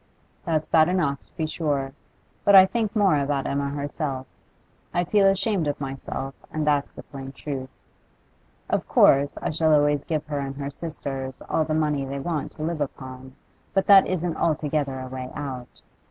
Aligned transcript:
'That's 0.45 0.65
bad 0.65 0.89
enough, 0.89 1.23
to 1.23 1.31
be 1.33 1.45
sure, 1.45 1.93
but 2.43 2.55
I 2.55 2.65
think 2.65 2.95
more 2.95 3.19
about 3.19 3.45
Emma 3.45 3.69
herself. 3.69 4.25
I 4.95 5.03
feel 5.03 5.27
ashamed 5.27 5.67
of 5.67 5.79
myself, 5.79 6.33
and 6.51 6.65
that's 6.65 6.91
the 6.91 7.03
plain 7.03 7.31
truth. 7.33 7.69
Of 8.67 8.87
course 8.87 9.37
I 9.43 9.51
shall 9.51 9.75
always 9.75 10.03
give 10.03 10.25
her 10.25 10.39
and 10.39 10.55
her 10.55 10.71
sisters 10.71 11.43
all 11.47 11.65
the 11.65 11.75
money 11.75 12.03
they 12.03 12.19
want 12.19 12.51
to 12.53 12.63
live 12.63 12.81
upon, 12.81 13.35
but 13.75 13.85
that 13.85 14.07
isn't 14.07 14.37
altogether 14.37 14.99
a 14.99 15.05
way 15.07 15.29
out. 15.35 15.83